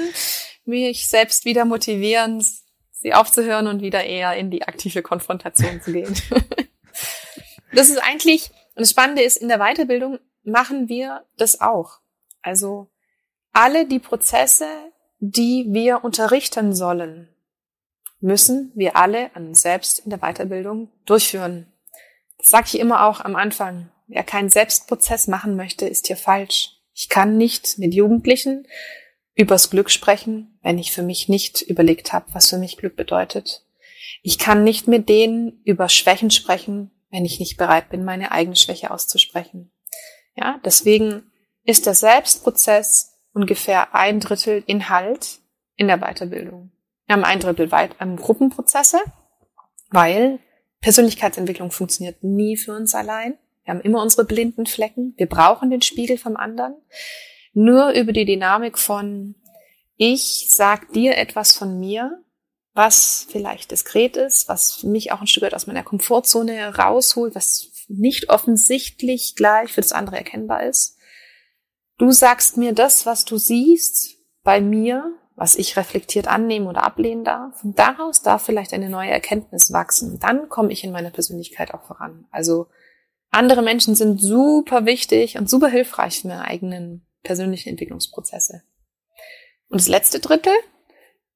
mich 0.64 1.08
selbst 1.08 1.44
wieder 1.44 1.64
motivieren, 1.64 2.44
sie 2.90 3.14
aufzuhören 3.14 3.68
und 3.68 3.80
wieder 3.80 4.02
eher 4.02 4.34
in 4.36 4.50
die 4.50 4.66
aktive 4.66 5.02
Konfrontation 5.02 5.80
zu 5.80 5.92
gehen. 5.92 6.14
das 7.72 7.90
ist 7.90 8.02
eigentlich, 8.02 8.50
und 8.74 8.80
das 8.80 8.90
Spannende 8.90 9.22
ist, 9.22 9.36
in 9.36 9.48
der 9.48 9.58
Weiterbildung 9.58 10.18
machen 10.42 10.88
wir 10.88 11.24
das 11.36 11.60
auch. 11.60 12.00
Also 12.42 12.88
alle 13.52 13.86
die 13.86 14.00
Prozesse, 14.00 14.66
die 15.20 15.66
wir 15.68 16.02
unterrichten 16.02 16.74
sollen, 16.74 17.28
müssen 18.20 18.72
wir 18.74 18.96
alle 18.96 19.34
an 19.36 19.48
uns 19.48 19.62
selbst 19.62 20.00
in 20.00 20.10
der 20.10 20.18
Weiterbildung 20.18 20.90
durchführen. 21.04 21.72
Sage 22.48 22.66
ich 22.68 22.78
immer 22.78 23.04
auch 23.04 23.20
am 23.20 23.34
Anfang. 23.34 23.90
Wer 24.06 24.22
keinen 24.22 24.50
Selbstprozess 24.50 25.26
machen 25.26 25.56
möchte, 25.56 25.88
ist 25.88 26.06
hier 26.06 26.16
falsch. 26.16 26.76
Ich 26.94 27.08
kann 27.08 27.36
nicht 27.36 27.76
mit 27.78 27.92
Jugendlichen 27.92 28.68
übers 29.34 29.68
Glück 29.68 29.90
sprechen, 29.90 30.56
wenn 30.62 30.78
ich 30.78 30.92
für 30.92 31.02
mich 31.02 31.28
nicht 31.28 31.60
überlegt 31.62 32.12
habe, 32.12 32.26
was 32.34 32.48
für 32.48 32.58
mich 32.58 32.76
Glück 32.76 32.94
bedeutet. 32.94 33.66
Ich 34.22 34.38
kann 34.38 34.62
nicht 34.62 34.86
mit 34.86 35.08
denen 35.08 35.60
über 35.64 35.88
Schwächen 35.88 36.30
sprechen, 36.30 36.92
wenn 37.10 37.24
ich 37.24 37.40
nicht 37.40 37.56
bereit 37.56 37.88
bin, 37.88 38.04
meine 38.04 38.30
eigene 38.30 38.54
Schwäche 38.54 38.92
auszusprechen. 38.92 39.72
Ja, 40.36 40.60
deswegen 40.64 41.32
ist 41.64 41.84
der 41.86 41.94
Selbstprozess 41.94 43.18
ungefähr 43.32 43.92
ein 43.92 44.20
Drittel 44.20 44.62
Inhalt 44.68 45.40
in 45.74 45.88
der 45.88 45.98
Weiterbildung. 45.98 46.70
Wir 47.06 47.16
haben 47.16 47.24
ein 47.24 47.40
Drittel 47.40 47.72
Weit 47.72 47.96
ähm, 47.98 48.14
Gruppenprozesse, 48.14 49.00
weil 49.90 50.38
Persönlichkeitsentwicklung 50.80 51.70
funktioniert 51.70 52.22
nie 52.22 52.56
für 52.56 52.74
uns 52.74 52.94
allein. 52.94 53.38
Wir 53.64 53.74
haben 53.74 53.80
immer 53.80 54.02
unsere 54.02 54.24
blinden 54.24 54.66
Flecken. 54.66 55.14
Wir 55.16 55.26
brauchen 55.26 55.70
den 55.70 55.82
Spiegel 55.82 56.18
vom 56.18 56.36
anderen. 56.36 56.74
Nur 57.52 57.90
über 57.90 58.12
die 58.12 58.24
Dynamik 58.24 58.78
von 58.78 59.34
ich 59.96 60.48
sag 60.50 60.92
dir 60.92 61.16
etwas 61.16 61.52
von 61.52 61.80
mir, 61.80 62.22
was 62.74 63.26
vielleicht 63.30 63.70
diskret 63.70 64.16
ist, 64.16 64.48
was 64.48 64.82
mich 64.82 65.10
auch 65.10 65.22
ein 65.22 65.26
Stück 65.26 65.42
weit 65.42 65.54
aus 65.54 65.66
meiner 65.66 65.82
Komfortzone 65.82 66.76
rausholt, 66.76 67.34
was 67.34 67.72
nicht 67.88 68.28
offensichtlich 68.28 69.34
gleich 69.36 69.72
für 69.72 69.80
das 69.80 69.92
andere 69.92 70.16
erkennbar 70.16 70.64
ist. 70.64 70.98
Du 71.98 72.12
sagst 72.12 72.58
mir 72.58 72.74
das, 72.74 73.06
was 73.06 73.24
du 73.24 73.38
siehst 73.38 74.18
bei 74.42 74.60
mir, 74.60 75.14
was 75.36 75.54
ich 75.54 75.76
reflektiert 75.76 76.26
annehmen 76.26 76.66
oder 76.66 76.82
ablehnen 76.82 77.22
darf. 77.22 77.62
Und 77.62 77.78
daraus 77.78 78.22
darf 78.22 78.42
vielleicht 78.42 78.72
eine 78.72 78.88
neue 78.88 79.10
Erkenntnis 79.10 79.70
wachsen. 79.70 80.18
Dann 80.18 80.48
komme 80.48 80.72
ich 80.72 80.82
in 80.82 80.92
meiner 80.92 81.10
Persönlichkeit 81.10 81.74
auch 81.74 81.82
voran. 81.82 82.26
Also 82.30 82.66
andere 83.30 83.60
Menschen 83.60 83.94
sind 83.94 84.20
super 84.20 84.86
wichtig 84.86 85.36
und 85.36 85.50
super 85.50 85.68
hilfreich 85.68 86.20
für 86.22 86.28
meine 86.28 86.46
eigenen 86.46 87.06
persönlichen 87.22 87.68
Entwicklungsprozesse. 87.68 88.62
Und 89.68 89.80
das 89.80 89.88
letzte 89.88 90.20
Drittel, 90.20 90.54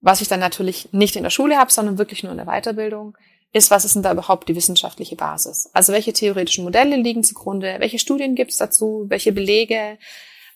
was 0.00 0.22
ich 0.22 0.28
dann 0.28 0.40
natürlich 0.40 0.92
nicht 0.92 1.16
in 1.16 1.22
der 1.22 1.30
Schule 1.30 1.58
habe, 1.58 1.70
sondern 1.70 1.98
wirklich 1.98 2.22
nur 2.22 2.32
in 2.32 2.38
der 2.38 2.46
Weiterbildung, 2.46 3.16
ist, 3.52 3.70
was 3.70 3.84
ist 3.84 3.96
denn 3.96 4.02
da 4.02 4.12
überhaupt 4.12 4.48
die 4.48 4.54
wissenschaftliche 4.54 5.16
Basis? 5.16 5.68
Also 5.74 5.92
welche 5.92 6.12
theoretischen 6.12 6.64
Modelle 6.64 6.96
liegen 6.96 7.24
zugrunde? 7.24 7.76
Welche 7.80 7.98
Studien 7.98 8.34
gibt 8.34 8.52
es 8.52 8.56
dazu? 8.56 9.04
Welche 9.08 9.32
Belege? 9.32 9.98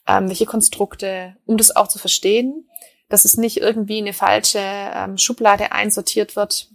Ähm, 0.07 0.29
welche 0.29 0.47
Konstrukte? 0.47 1.37
Um 1.45 1.57
das 1.57 1.75
auch 1.75 1.89
zu 1.89 1.99
verstehen, 1.99 2.69
dass 3.15 3.25
es 3.25 3.37
nicht 3.37 3.59
irgendwie 3.59 4.01
in 4.01 4.07
eine 4.07 4.13
falsche 4.13 4.59
ähm, 4.59 5.17
Schublade 5.19 5.71
einsortiert 5.71 6.35
wird, 6.35 6.69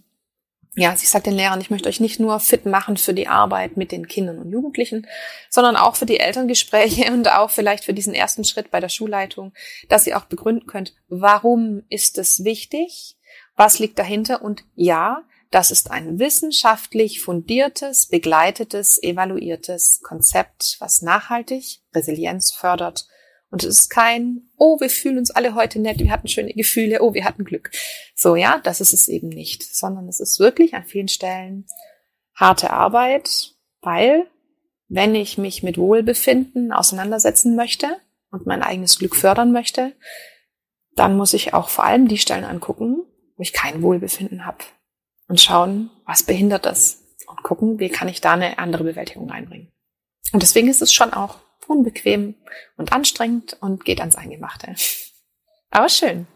ja, 0.74 0.88
also 0.88 1.02
ich 1.02 1.10
sage 1.10 1.24
den 1.24 1.34
Lehrern, 1.34 1.60
ich 1.60 1.68
möchte 1.68 1.86
euch 1.90 2.00
nicht 2.00 2.18
nur 2.18 2.40
fit 2.40 2.64
machen 2.64 2.96
für 2.96 3.12
die 3.12 3.28
Arbeit 3.28 3.76
mit 3.76 3.92
den 3.92 4.08
Kindern 4.08 4.38
und 4.38 4.50
Jugendlichen, 4.50 5.06
sondern 5.50 5.76
auch 5.76 5.96
für 5.96 6.06
die 6.06 6.18
Elterngespräche 6.18 7.12
und 7.12 7.30
auch 7.30 7.50
vielleicht 7.50 7.84
für 7.84 7.92
diesen 7.92 8.14
ersten 8.14 8.44
Schritt 8.44 8.70
bei 8.70 8.80
der 8.80 8.88
Schulleitung, 8.88 9.52
dass 9.90 10.06
ihr 10.06 10.16
auch 10.16 10.24
begründen 10.24 10.66
könnt, 10.66 10.94
warum 11.08 11.82
ist 11.90 12.16
es 12.16 12.42
wichtig, 12.42 13.18
was 13.54 13.78
liegt 13.78 13.98
dahinter 13.98 14.40
und 14.40 14.64
ja, 14.76 15.24
das 15.50 15.70
ist 15.70 15.90
ein 15.90 16.18
wissenschaftlich 16.18 17.20
fundiertes, 17.20 18.06
begleitetes, 18.06 19.02
evaluiertes 19.02 20.00
Konzept, 20.02 20.76
was 20.78 21.02
nachhaltig 21.02 21.82
Resilienz 21.94 22.50
fördert 22.50 23.04
und 23.50 23.64
es 23.64 23.80
ist 23.80 23.88
kein, 23.90 24.48
oh, 24.56 24.78
wir 24.80 24.90
fühlen 24.90 25.18
uns 25.18 25.30
alle 25.30 25.54
heute 25.54 25.80
nett, 25.80 25.98
wir 25.98 26.10
hatten 26.10 26.28
schöne 26.28 26.52
Gefühle, 26.52 27.02
oh, 27.02 27.14
wir 27.14 27.24
hatten 27.24 27.44
Glück. 27.44 27.70
So, 28.14 28.36
ja, 28.36 28.60
das 28.62 28.80
ist 28.80 28.92
es 28.92 29.08
eben 29.08 29.28
nicht, 29.28 29.62
sondern 29.74 30.08
es 30.08 30.20
ist 30.20 30.38
wirklich 30.38 30.74
an 30.74 30.84
vielen 30.84 31.08
Stellen 31.08 31.66
harte 32.34 32.70
Arbeit, 32.70 33.54
weil 33.80 34.26
wenn 34.88 35.14
ich 35.14 35.36
mich 35.36 35.62
mit 35.62 35.78
Wohlbefinden 35.78 36.72
auseinandersetzen 36.72 37.56
möchte 37.56 37.96
und 38.30 38.46
mein 38.46 38.62
eigenes 38.62 38.98
Glück 38.98 39.16
fördern 39.16 39.52
möchte, 39.52 39.92
dann 40.94 41.16
muss 41.16 41.34
ich 41.34 41.52
auch 41.52 41.68
vor 41.68 41.84
allem 41.84 42.08
die 42.08 42.18
Stellen 42.18 42.44
angucken, 42.44 43.02
wo 43.36 43.42
ich 43.42 43.52
kein 43.52 43.82
Wohlbefinden 43.82 44.46
habe 44.46 44.58
und 45.28 45.40
schauen, 45.40 45.90
was 46.06 46.22
behindert 46.22 46.66
das 46.66 47.02
und 47.26 47.42
gucken, 47.42 47.78
wie 47.78 47.88
kann 47.88 48.08
ich 48.08 48.20
da 48.20 48.32
eine 48.32 48.58
andere 48.58 48.84
Bewältigung 48.84 49.30
reinbringen. 49.30 49.72
Und 50.32 50.42
deswegen 50.42 50.68
ist 50.68 50.82
es 50.82 50.92
schon 50.92 51.12
auch 51.12 51.38
unbequem 51.66 52.34
und 52.76 52.92
anstrengend 52.92 53.56
und 53.60 53.84
geht 53.84 54.00
ans 54.00 54.16
Eingemachte. 54.16 54.74
Aber 55.70 55.88
schön. 55.88 56.26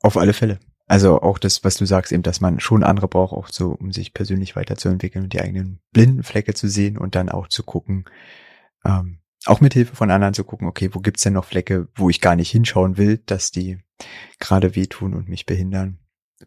Auf 0.00 0.16
alle 0.16 0.32
Fälle. 0.32 0.60
Also 0.86 1.20
auch 1.22 1.38
das, 1.38 1.64
was 1.64 1.76
du 1.76 1.86
sagst, 1.86 2.12
eben, 2.12 2.22
dass 2.22 2.40
man 2.40 2.60
schon 2.60 2.84
andere 2.84 3.08
braucht, 3.08 3.32
auch 3.32 3.48
so, 3.48 3.70
um 3.72 3.90
sich 3.90 4.12
persönlich 4.12 4.54
weiterzuentwickeln 4.54 5.24
und 5.24 5.32
die 5.32 5.40
eigenen 5.40 5.80
blinden 5.92 6.22
Flecke 6.22 6.52
zu 6.54 6.68
sehen 6.68 6.98
und 6.98 7.14
dann 7.14 7.30
auch 7.30 7.48
zu 7.48 7.62
gucken, 7.62 8.04
ähm, 8.84 9.20
auch 9.46 9.60
mit 9.60 9.72
Hilfe 9.72 9.96
von 9.96 10.10
anderen 10.10 10.34
zu 10.34 10.44
gucken, 10.44 10.68
okay, 10.68 10.90
wo 10.92 11.00
gibt's 11.00 11.22
denn 11.22 11.32
noch 11.32 11.46
Flecke, 11.46 11.88
wo 11.94 12.10
ich 12.10 12.20
gar 12.20 12.36
nicht 12.36 12.50
hinschauen 12.50 12.96
will, 12.96 13.18
dass 13.18 13.50
die 13.50 13.78
gerade 14.38 14.74
wehtun 14.74 15.14
und 15.14 15.28
mich 15.28 15.46
behindern, 15.46 15.98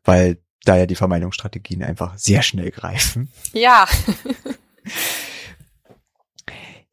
weil 0.04 0.38
da 0.64 0.76
ja 0.76 0.86
die 0.86 0.96
Vermeidungsstrategien 0.96 1.84
einfach 1.84 2.18
sehr 2.18 2.42
schnell 2.44 2.72
greifen. 2.72 3.32
Ja. 3.54 3.88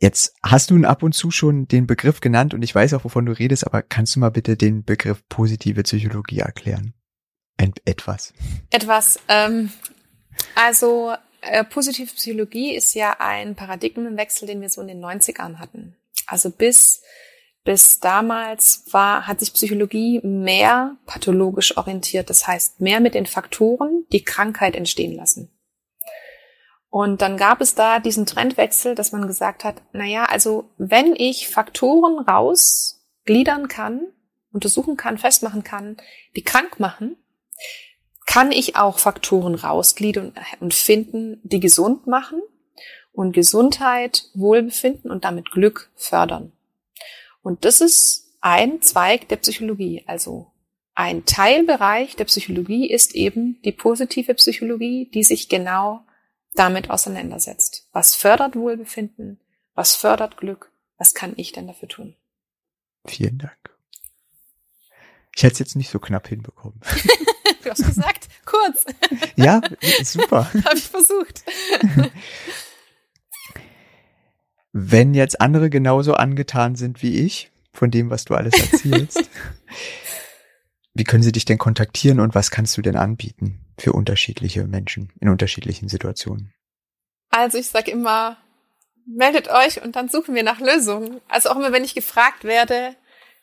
Jetzt 0.05 0.35
hast 0.43 0.71
du 0.71 0.85
ab 0.85 1.03
und 1.03 1.15
zu 1.15 1.31
schon 1.31 1.67
den 1.67 1.87
Begriff 1.87 2.21
genannt 2.21 2.53
und 2.53 2.61
ich 2.61 2.75
weiß 2.75 2.93
auch, 2.93 3.05
wovon 3.05 3.25
du 3.25 3.33
redest, 3.33 3.67
aber 3.67 3.81
kannst 3.81 4.15
du 4.15 4.21
mal 4.21 4.29
bitte 4.29 4.55
den 4.55 4.85
Begriff 4.85 5.27
positive 5.31 5.83
Psychologie 5.83 6.41
erklären? 6.41 6.93
Ein, 7.57 7.73
etwas. 7.87 8.35
Etwas. 8.69 9.19
Ähm, 9.29 9.73
also 10.57 11.15
äh, 11.41 11.65
positive 11.65 12.13
Psychologie 12.15 12.77
ist 12.77 12.93
ja 12.93 13.17
ein 13.19 13.55
Paradigmenwechsel, 13.55 14.47
den 14.47 14.61
wir 14.61 14.69
so 14.69 14.83
in 14.83 14.89
den 14.89 15.03
90ern 15.03 15.59
hatten. 15.59 15.97
Also 16.27 16.51
bis 16.51 17.01
bis 17.65 17.99
damals 17.99 18.85
war, 18.91 19.27
hat 19.27 19.41
sich 19.41 19.55
Psychologie 19.55 20.21
mehr 20.23 20.99
pathologisch 21.07 21.79
orientiert, 21.79 22.29
das 22.29 22.47
heißt 22.47 22.79
mehr 22.79 23.01
mit 23.01 23.15
den 23.15 23.25
Faktoren, 23.25 24.05
die 24.13 24.23
Krankheit 24.23 24.77
entstehen 24.77 25.17
lassen. 25.17 25.54
Und 26.95 27.23
dann 27.23 27.37
gab 27.37 27.61
es 27.61 27.75
da 27.75 27.99
diesen 27.99 28.25
Trendwechsel, 28.25 28.95
dass 28.95 29.11
man 29.11 29.27
gesagt 29.27 29.65
hat, 29.65 29.83
na 29.93 30.05
ja, 30.05 30.27
also 30.27 30.71
wenn 30.79 31.17
ich 31.17 31.49
Faktoren 31.49 32.21
rausgliedern 32.21 33.67
kann, 33.67 34.03
untersuchen 34.53 34.97
kann, 34.97 35.19
festmachen 35.19 35.65
kann, 35.65 35.97
die 36.37 36.45
krank 36.45 36.79
machen, 36.79 37.17
kann 38.27 38.53
ich 38.53 38.77
auch 38.77 39.01
Faktoren 39.01 39.57
rausgliedern 39.57 40.35
und 40.61 40.73
finden, 40.73 41.41
die 41.43 41.59
gesund 41.59 42.07
machen 42.07 42.41
und 43.11 43.33
Gesundheit, 43.33 44.27
Wohlbefinden 44.35 45.11
und 45.11 45.25
damit 45.25 45.51
Glück 45.51 45.91
fördern. 45.97 46.53
Und 47.43 47.65
das 47.65 47.81
ist 47.81 48.37
ein 48.41 48.83
Zweig 48.83 49.29
der 49.31 49.39
Psychologie. 49.39 50.05
Also 50.07 50.53
ein 50.95 51.25
Teilbereich 51.25 52.15
der 52.15 52.27
Psychologie 52.27 52.89
ist 52.89 53.17
eben 53.17 53.61
die 53.65 53.73
positive 53.73 54.35
Psychologie, 54.35 55.11
die 55.13 55.25
sich 55.25 55.49
genau 55.49 56.05
damit 56.55 56.91
auseinandersetzt. 56.91 57.89
Was 57.93 58.15
fördert 58.15 58.57
Wohlbefinden? 58.57 59.41
Was 59.75 59.97
fördert 59.97 60.37
Glück? 60.37 60.71
Was 60.99 61.15
kann 61.15 61.33
ich 61.37 61.53
denn 61.53 61.67
dafür 61.67 61.89
tun? 61.89 62.17
Vielen 63.07 63.39
Dank. 63.39 63.59
Ich 65.37 65.43
hätte 65.43 65.55
es 65.55 65.59
jetzt 65.59 65.77
nicht 65.77 65.91
so 65.91 65.99
knapp 65.99 66.29
hinbekommen. 66.29 66.81
du 67.63 67.71
hast 67.71 67.85
gesagt, 67.85 68.29
kurz. 68.45 68.85
ja, 69.37 69.61
super. 70.03 70.51
Habe 70.65 70.79
ich 70.79 70.85
versucht. 70.85 71.45
Wenn 74.73 75.15
jetzt 75.15 75.41
andere 75.41 75.71
genauso 75.71 76.15
angetan 76.15 76.77
sind 76.77 77.03
wie 77.03 77.19
ich 77.21 77.51
von 77.73 77.91
dem, 77.91 78.11
was 78.11 78.25
du 78.25 78.35
alles 78.35 78.55
erzählst, 78.55 79.29
wie 80.95 81.05
können 81.05 81.23
sie 81.23 81.33
dich 81.33 81.45
denn 81.45 81.59
kontaktieren 81.59 82.21
und 82.21 82.35
was 82.35 82.51
kannst 82.51 82.77
du 82.77 82.83
denn 82.83 82.97
anbieten? 82.97 83.65
für 83.79 83.93
unterschiedliche 83.93 84.65
Menschen 84.65 85.13
in 85.21 85.29
unterschiedlichen 85.29 85.89
Situationen? 85.89 86.53
Also 87.31 87.59
ich 87.59 87.69
sage 87.69 87.91
immer, 87.91 88.37
meldet 89.07 89.49
euch 89.49 89.83
und 89.83 89.97
dann 89.97 90.09
suchen 90.09 90.35
wir 90.35 90.43
nach 90.43 90.61
Lösungen. 90.61 91.21
Also 91.29 91.51
auch 91.51 91.57
immer, 91.57 91.73
wenn 91.73 91.85
ich 91.85 91.95
gefragt 91.95 92.45
werde, 92.45 92.95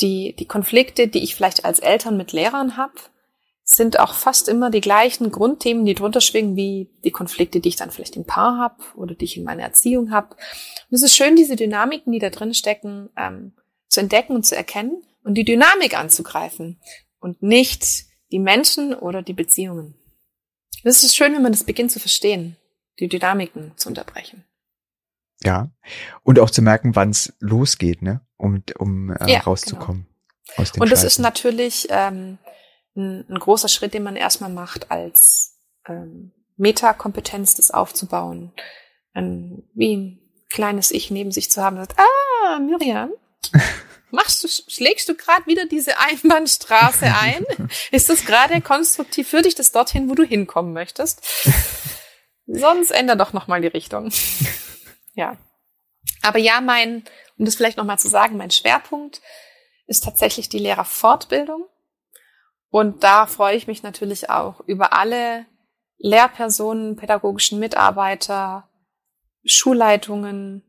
die, 0.00 0.34
die 0.36 0.46
Konflikte, 0.46 1.08
die 1.08 1.24
ich 1.24 1.34
vielleicht 1.34 1.64
als 1.64 1.80
Eltern 1.80 2.16
mit 2.16 2.32
Lehrern 2.32 2.76
habe, 2.76 2.94
sind 3.64 3.98
auch 3.98 4.14
fast 4.14 4.48
immer 4.48 4.70
die 4.70 4.80
gleichen 4.80 5.32
Grundthemen, 5.32 5.84
die 5.84 5.94
drunter 5.94 6.20
schwingen, 6.20 6.56
wie 6.56 6.90
die 7.04 7.10
Konflikte, 7.10 7.58
die 7.60 7.70
ich 7.70 7.76
dann 7.76 7.90
vielleicht 7.90 8.16
im 8.16 8.24
Paar 8.24 8.58
habe 8.58 8.76
oder 8.94 9.14
die 9.14 9.24
ich 9.24 9.36
in 9.36 9.44
meiner 9.44 9.62
Erziehung 9.64 10.12
habe. 10.12 10.36
Und 10.90 10.94
es 10.94 11.02
ist 11.02 11.16
schön, 11.16 11.36
diese 11.36 11.56
Dynamiken, 11.56 12.12
die 12.12 12.18
da 12.20 12.30
drin 12.30 12.54
stecken, 12.54 13.10
ähm, 13.16 13.52
zu 13.88 14.00
entdecken 14.00 14.34
und 14.34 14.46
zu 14.46 14.56
erkennen 14.56 15.02
und 15.24 15.34
die 15.34 15.44
Dynamik 15.44 15.96
anzugreifen 15.96 16.80
und 17.20 17.42
nicht 17.42 18.06
die 18.30 18.38
Menschen 18.38 18.94
oder 18.94 19.22
die 19.22 19.34
Beziehungen. 19.34 19.94
Das 20.84 21.04
ist 21.04 21.14
schön, 21.14 21.34
wenn 21.34 21.42
man 21.42 21.52
das 21.52 21.64
beginnt 21.64 21.92
zu 21.92 22.00
verstehen, 22.00 22.56
die 22.98 23.08
Dynamiken 23.08 23.72
zu 23.76 23.88
unterbrechen. 23.88 24.44
Ja. 25.42 25.70
Und 26.22 26.38
auch 26.38 26.50
zu 26.50 26.62
merken, 26.62 26.94
wann 26.94 27.10
es 27.10 27.34
losgeht, 27.40 28.02
ne? 28.02 28.20
Um, 28.36 28.62
um 28.78 29.10
äh, 29.10 29.32
ja, 29.32 29.40
rauszukommen. 29.40 30.06
Genau. 30.06 30.62
Aus 30.62 30.72
dem 30.72 30.82
Und 30.82 30.90
das 30.90 31.04
ist 31.04 31.18
natürlich 31.18 31.86
ähm, 31.90 32.38
ein, 32.96 33.24
ein 33.28 33.38
großer 33.38 33.68
Schritt, 33.68 33.94
den 33.94 34.02
man 34.02 34.16
erstmal 34.16 34.50
macht, 34.50 34.90
als 34.90 35.60
ähm, 35.86 36.32
Metakompetenz 36.56 37.54
das 37.54 37.70
aufzubauen. 37.70 38.52
Ein, 39.14 39.62
wie 39.74 39.96
ein 39.96 40.18
kleines 40.50 40.90
Ich 40.90 41.10
neben 41.10 41.32
sich 41.32 41.50
zu 41.50 41.62
haben, 41.62 41.76
sagt, 41.76 41.96
ah, 41.98 42.58
Miriam, 42.58 43.10
machst 44.12 44.44
du, 44.44 44.48
schlägst 44.48 45.08
du 45.08 45.14
gerade 45.14 45.46
wieder 45.46 45.66
diese 45.66 45.98
Einbahnstraße 45.98 47.06
ein? 47.06 47.44
Ist 47.90 48.08
das 48.08 48.24
gerade 48.24 48.60
konstruktiv 48.60 49.28
für 49.28 49.42
dich, 49.42 49.54
das 49.54 49.72
dorthin, 49.72 50.08
wo 50.08 50.14
du 50.14 50.22
hinkommen 50.22 50.72
möchtest? 50.72 51.22
Sonst 52.46 52.90
ändere 52.90 53.16
doch 53.16 53.32
nochmal 53.32 53.60
die 53.60 53.68
Richtung. 53.68 54.12
ja. 55.14 55.36
Aber 56.22 56.38
ja, 56.38 56.60
mein, 56.60 57.04
um 57.38 57.44
das 57.44 57.56
vielleicht 57.56 57.78
nochmal 57.78 57.98
zu 57.98 58.08
sagen, 58.08 58.36
mein 58.36 58.50
Schwerpunkt 58.50 59.22
ist 59.86 60.04
tatsächlich 60.04 60.48
die 60.48 60.58
Lehrerfortbildung. 60.58 61.66
Und 62.68 63.02
da 63.02 63.26
freue 63.26 63.56
ich 63.56 63.66
mich 63.66 63.82
natürlich 63.82 64.30
auch 64.30 64.60
über 64.60 64.92
alle 64.92 65.46
Lehrpersonen, 65.98 66.96
pädagogischen 66.96 67.58
Mitarbeiter, 67.58 68.68
Schulleitungen, 69.44 70.62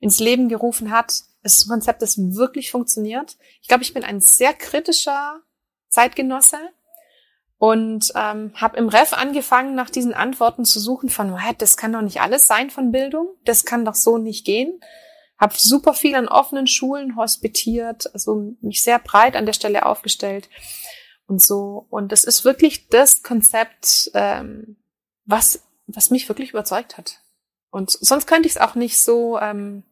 ins 0.00 0.20
Leben 0.20 0.50
gerufen 0.50 0.90
hat. 0.90 1.22
Es 1.42 1.54
ist 1.54 1.64
ein 1.66 1.70
Konzept, 1.70 2.02
das 2.02 2.18
wirklich 2.18 2.70
funktioniert. 2.70 3.38
Ich 3.62 3.68
glaube, 3.68 3.82
ich 3.82 3.94
bin 3.94 4.04
ein 4.04 4.20
sehr 4.20 4.52
kritischer 4.52 5.40
Zeitgenosse 5.88 6.58
und 7.62 8.10
ähm, 8.16 8.50
habe 8.56 8.76
im 8.76 8.88
Ref 8.88 9.12
angefangen, 9.12 9.76
nach 9.76 9.88
diesen 9.88 10.14
Antworten 10.14 10.64
zu 10.64 10.80
suchen 10.80 11.08
von, 11.08 11.38
das 11.58 11.76
kann 11.76 11.92
doch 11.92 12.02
nicht 12.02 12.20
alles 12.20 12.48
sein 12.48 12.70
von 12.70 12.90
Bildung, 12.90 13.36
das 13.44 13.64
kann 13.64 13.84
doch 13.84 13.94
so 13.94 14.18
nicht 14.18 14.44
gehen. 14.44 14.80
Habe 15.38 15.54
super 15.56 15.94
viel 15.94 16.16
an 16.16 16.26
offenen 16.26 16.66
Schulen 16.66 17.14
hospitiert, 17.14 18.12
also 18.14 18.56
mich 18.62 18.82
sehr 18.82 18.98
breit 18.98 19.36
an 19.36 19.46
der 19.46 19.52
Stelle 19.52 19.86
aufgestellt 19.86 20.50
und 21.28 21.40
so. 21.40 21.86
Und 21.88 22.10
das 22.10 22.24
ist 22.24 22.44
wirklich 22.44 22.88
das 22.88 23.22
Konzept, 23.22 24.10
ähm, 24.14 24.76
was, 25.24 25.62
was 25.86 26.10
mich 26.10 26.28
wirklich 26.28 26.50
überzeugt 26.50 26.98
hat. 26.98 27.20
Und 27.70 27.92
sonst 27.92 28.26
könnte 28.26 28.48
ich 28.48 28.56
es 28.56 28.60
auch 28.60 28.74
nicht 28.74 29.00
so, 29.00 29.38
ähm, 29.38 29.84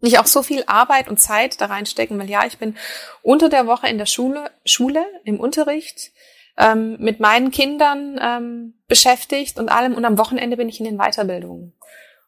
nicht 0.00 0.18
auch 0.18 0.26
so 0.26 0.42
viel 0.42 0.64
Arbeit 0.66 1.06
und 1.06 1.20
Zeit 1.20 1.60
da 1.60 1.66
reinstecken, 1.66 2.18
weil 2.18 2.28
ja, 2.28 2.44
ich 2.44 2.58
bin 2.58 2.76
unter 3.22 3.48
der 3.48 3.68
Woche 3.68 3.86
in 3.86 3.98
der 3.98 4.06
Schule, 4.06 4.50
Schule 4.64 5.06
im 5.22 5.38
Unterricht 5.38 6.10
ähm, 6.58 6.96
mit 6.98 7.20
meinen 7.20 7.50
Kindern 7.50 8.18
ähm, 8.20 8.74
beschäftigt 8.88 9.58
und 9.58 9.68
allem. 9.68 9.94
Und 9.94 10.04
am 10.04 10.18
Wochenende 10.18 10.56
bin 10.56 10.68
ich 10.68 10.80
in 10.80 10.86
den 10.86 10.98
Weiterbildungen. 10.98 11.72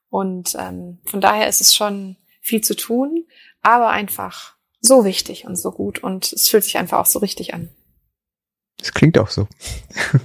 Und 0.08 0.56
ähm, 0.58 1.00
von 1.04 1.20
daher 1.20 1.48
ist 1.48 1.60
es 1.60 1.74
schon 1.74 2.16
viel 2.40 2.62
zu 2.62 2.74
tun, 2.74 3.26
aber 3.60 3.90
einfach 3.90 4.56
so 4.80 5.04
wichtig 5.04 5.46
und 5.46 5.56
so 5.56 5.72
gut. 5.72 5.98
Und 5.98 6.32
es 6.32 6.48
fühlt 6.48 6.64
sich 6.64 6.78
einfach 6.78 6.98
auch 6.98 7.06
so 7.06 7.18
richtig 7.18 7.52
an. 7.54 7.68
Das 8.78 8.94
klingt 8.94 9.18
auch 9.18 9.28
so. 9.28 9.46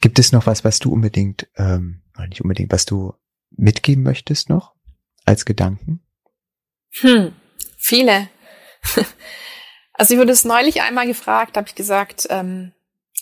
Gibt 0.00 0.18
es 0.18 0.32
noch 0.32 0.46
was, 0.46 0.64
was 0.64 0.78
du 0.78 0.92
unbedingt, 0.92 1.46
ähm, 1.56 2.02
nicht 2.28 2.40
unbedingt, 2.40 2.72
was 2.72 2.86
du 2.86 3.14
mitgeben 3.50 4.02
möchtest 4.02 4.48
noch 4.48 4.74
als 5.24 5.44
Gedanken? 5.44 6.02
Hm, 7.00 7.32
viele. 7.76 8.28
Also 10.00 10.14
ich 10.14 10.20
wurde 10.20 10.32
es 10.32 10.46
neulich 10.46 10.80
einmal 10.80 11.06
gefragt, 11.06 11.58
habe 11.58 11.68
ich 11.68 11.74
gesagt, 11.74 12.26
ähm, 12.30 12.72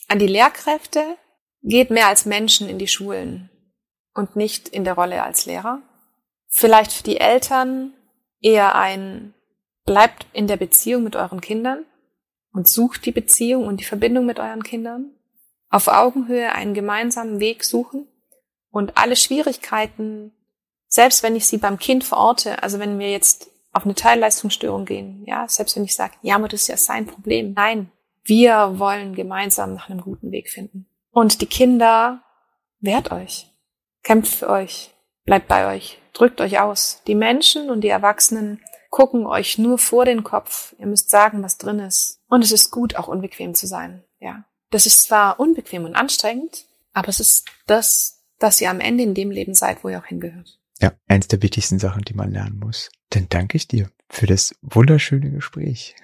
an 0.06 0.20
die 0.20 0.28
Lehrkräfte 0.28 1.16
geht 1.64 1.90
mehr 1.90 2.06
als 2.06 2.24
Menschen 2.24 2.68
in 2.68 2.78
die 2.78 2.86
Schulen 2.86 3.50
und 4.14 4.36
nicht 4.36 4.68
in 4.68 4.84
der 4.84 4.94
Rolle 4.94 5.24
als 5.24 5.44
Lehrer. 5.44 5.82
Vielleicht 6.46 6.92
für 6.92 7.02
die 7.02 7.18
Eltern 7.18 7.94
eher 8.40 8.76
ein 8.76 9.34
bleibt 9.86 10.28
in 10.32 10.46
der 10.46 10.56
Beziehung 10.56 11.02
mit 11.02 11.16
euren 11.16 11.40
Kindern 11.40 11.84
und 12.52 12.68
sucht 12.68 13.06
die 13.06 13.10
Beziehung 13.10 13.66
und 13.66 13.80
die 13.80 13.84
Verbindung 13.84 14.24
mit 14.24 14.38
euren 14.38 14.62
Kindern. 14.62 15.10
Auf 15.70 15.88
Augenhöhe 15.88 16.52
einen 16.52 16.74
gemeinsamen 16.74 17.40
Weg 17.40 17.64
suchen 17.64 18.06
und 18.70 18.96
alle 18.96 19.16
Schwierigkeiten, 19.16 20.32
selbst 20.86 21.24
wenn 21.24 21.34
ich 21.34 21.46
sie 21.46 21.58
beim 21.58 21.80
Kind 21.80 22.04
verorte, 22.04 22.62
also 22.62 22.78
wenn 22.78 23.00
wir 23.00 23.10
jetzt 23.10 23.50
auf 23.72 23.84
eine 23.84 23.94
Teilleistungsstörung 23.94 24.84
gehen. 24.84 25.24
Ja, 25.26 25.46
selbst 25.48 25.76
wenn 25.76 25.84
ich 25.84 25.94
sage, 25.94 26.14
ja, 26.22 26.36
aber 26.36 26.48
das 26.48 26.62
ist 26.62 26.68
ja 26.68 26.76
sein 26.76 27.06
Problem. 27.06 27.52
Nein, 27.54 27.90
wir 28.24 28.78
wollen 28.78 29.14
gemeinsam 29.14 29.74
nach 29.74 29.88
einem 29.88 30.00
guten 30.00 30.30
Weg 30.30 30.50
finden. 30.50 30.86
Und 31.10 31.40
die 31.40 31.46
Kinder, 31.46 32.22
wehrt 32.80 33.10
euch, 33.10 33.46
kämpft 34.02 34.34
für 34.34 34.48
euch, 34.48 34.94
bleibt 35.24 35.48
bei 35.48 35.74
euch, 35.74 35.98
drückt 36.12 36.40
euch 36.40 36.60
aus. 36.60 37.02
Die 37.06 37.14
Menschen 37.14 37.70
und 37.70 37.82
die 37.82 37.88
Erwachsenen 37.88 38.60
gucken 38.90 39.26
euch 39.26 39.58
nur 39.58 39.78
vor 39.78 40.04
den 40.04 40.24
Kopf. 40.24 40.74
Ihr 40.78 40.86
müsst 40.86 41.10
sagen, 41.10 41.42
was 41.42 41.58
drin 41.58 41.78
ist. 41.78 42.20
Und 42.28 42.44
es 42.44 42.52
ist 42.52 42.70
gut, 42.70 42.96
auch 42.96 43.08
unbequem 43.08 43.54
zu 43.54 43.66
sein. 43.66 44.04
Ja, 44.20 44.44
das 44.70 44.86
ist 44.86 45.02
zwar 45.02 45.40
unbequem 45.40 45.84
und 45.84 45.94
anstrengend, 45.94 46.66
aber 46.92 47.08
es 47.08 47.20
ist 47.20 47.46
das, 47.66 48.24
dass 48.38 48.60
ihr 48.60 48.70
am 48.70 48.80
Ende 48.80 49.04
in 49.04 49.14
dem 49.14 49.30
Leben 49.30 49.54
seid, 49.54 49.82
wo 49.82 49.88
ihr 49.88 49.98
auch 49.98 50.06
hingehört. 50.06 50.58
Ja, 50.80 50.92
eins 51.08 51.28
der 51.28 51.42
wichtigsten 51.42 51.78
Sachen, 51.78 52.02
die 52.02 52.14
man 52.14 52.30
lernen 52.30 52.58
muss. 52.58 52.90
Dann 53.10 53.28
danke 53.28 53.56
ich 53.56 53.66
dir 53.66 53.90
für 54.08 54.26
das 54.26 54.54
wunderschöne 54.62 55.30
Gespräch. 55.30 55.96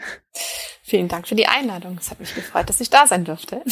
Vielen 0.83 1.09
Dank 1.09 1.29
für 1.29 1.37
die 1.37 1.47
Einladung. 1.47 1.97
Es 2.01 2.11
hat 2.11 2.21
mich 2.21 2.35
gefreut, 2.35 2.69
dass 2.69 2.81
ich 2.81 2.91
da 2.91 3.07
sein 3.07 3.25
durfte. 3.25 3.63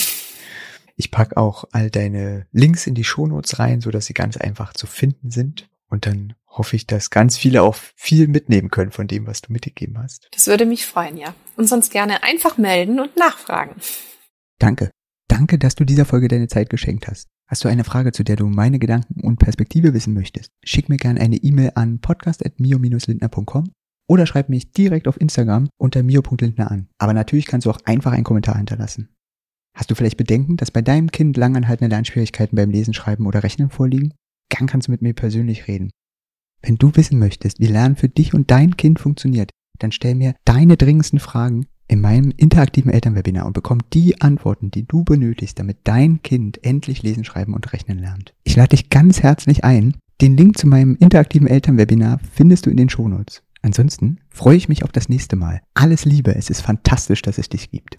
Ich 0.96 1.10
pack 1.10 1.36
auch 1.36 1.64
all 1.72 1.90
deine 1.90 2.46
Links 2.52 2.86
in 2.86 2.94
die 2.94 3.04
Shownotes 3.04 3.58
rein, 3.58 3.80
so 3.80 3.90
dass 3.90 4.06
sie 4.06 4.14
ganz 4.14 4.36
einfach 4.36 4.72
zu 4.72 4.86
finden 4.86 5.30
sind. 5.30 5.68
Und 5.88 6.06
dann 6.06 6.34
hoffe 6.46 6.76
ich, 6.76 6.86
dass 6.86 7.10
ganz 7.10 7.36
viele 7.36 7.62
auch 7.62 7.74
viel 7.74 8.28
mitnehmen 8.28 8.70
können 8.70 8.92
von 8.92 9.08
dem, 9.08 9.26
was 9.26 9.42
du 9.42 9.52
mitgegeben 9.52 9.98
hast. 9.98 10.28
Das 10.32 10.46
würde 10.46 10.66
mich 10.66 10.86
freuen, 10.86 11.16
ja. 11.16 11.34
Und 11.56 11.66
sonst 11.66 11.90
gerne 11.90 12.22
einfach 12.22 12.58
melden 12.58 13.00
und 13.00 13.16
nachfragen. 13.16 13.76
Danke. 14.58 14.90
Danke, 15.28 15.58
dass 15.58 15.74
du 15.74 15.84
dieser 15.84 16.04
Folge 16.04 16.28
deine 16.28 16.48
Zeit 16.48 16.70
geschenkt 16.70 17.08
hast. 17.08 17.28
Hast 17.52 17.64
du 17.64 17.68
eine 17.68 17.84
Frage, 17.84 18.12
zu 18.12 18.24
der 18.24 18.36
du 18.36 18.46
meine 18.46 18.78
Gedanken 18.78 19.20
und 19.20 19.36
Perspektive 19.36 19.92
wissen 19.92 20.14
möchtest? 20.14 20.52
Schick 20.64 20.88
mir 20.88 20.96
gerne 20.96 21.20
eine 21.20 21.36
E-Mail 21.36 21.72
an 21.74 21.98
podcast.mio-lindner.com 21.98 23.70
oder 24.08 24.24
schreib 24.24 24.48
mich 24.48 24.72
direkt 24.72 25.06
auf 25.06 25.20
Instagram 25.20 25.68
unter 25.76 26.02
mio.lindner 26.02 26.70
an. 26.70 26.88
Aber 26.96 27.12
natürlich 27.12 27.44
kannst 27.44 27.66
du 27.66 27.70
auch 27.70 27.80
einfach 27.84 28.12
einen 28.12 28.24
Kommentar 28.24 28.56
hinterlassen. 28.56 29.14
Hast 29.76 29.90
du 29.90 29.94
vielleicht 29.94 30.16
Bedenken, 30.16 30.56
dass 30.56 30.70
bei 30.70 30.80
deinem 30.80 31.10
Kind 31.10 31.36
langanhaltende 31.36 31.94
Lernschwierigkeiten 31.94 32.56
beim 32.56 32.70
Lesen, 32.70 32.94
Schreiben 32.94 33.26
oder 33.26 33.42
Rechnen 33.42 33.68
vorliegen? 33.68 34.14
Dann 34.48 34.66
kannst 34.66 34.88
du 34.88 34.92
mit 34.92 35.02
mir 35.02 35.12
persönlich 35.12 35.68
reden. 35.68 35.90
Wenn 36.62 36.78
du 36.78 36.96
wissen 36.96 37.18
möchtest, 37.18 37.60
wie 37.60 37.66
Lernen 37.66 37.96
für 37.96 38.08
dich 38.08 38.32
und 38.32 38.50
dein 38.50 38.78
Kind 38.78 38.98
funktioniert, 38.98 39.50
dann 39.78 39.92
stell 39.92 40.14
mir 40.14 40.34
deine 40.46 40.78
dringendsten 40.78 41.18
Fragen 41.18 41.66
in 41.92 42.00
meinem 42.00 42.32
interaktiven 42.38 42.90
Elternwebinar 42.90 43.44
und 43.44 43.52
bekomm 43.52 43.80
die 43.92 44.18
Antworten, 44.22 44.70
die 44.70 44.88
du 44.88 45.04
benötigst, 45.04 45.58
damit 45.58 45.76
dein 45.84 46.22
Kind 46.22 46.64
endlich 46.64 47.02
lesen, 47.02 47.22
schreiben 47.22 47.52
und 47.52 47.70
rechnen 47.74 47.98
lernt. 47.98 48.32
Ich 48.44 48.56
lade 48.56 48.70
dich 48.70 48.88
ganz 48.88 49.22
herzlich 49.22 49.62
ein. 49.62 49.96
Den 50.22 50.34
Link 50.34 50.56
zu 50.56 50.66
meinem 50.66 50.96
interaktiven 50.98 51.46
Elternwebinar 51.46 52.18
findest 52.32 52.64
du 52.64 52.70
in 52.70 52.78
den 52.78 52.88
Shownotes. 52.88 53.42
Ansonsten 53.60 54.20
freue 54.30 54.56
ich 54.56 54.70
mich 54.70 54.84
auf 54.84 54.92
das 54.92 55.10
nächste 55.10 55.36
Mal. 55.36 55.60
Alles 55.74 56.06
Liebe, 56.06 56.34
es 56.34 56.48
ist 56.48 56.62
fantastisch, 56.62 57.20
dass 57.20 57.36
es 57.36 57.50
dich 57.50 57.70
gibt. 57.70 57.96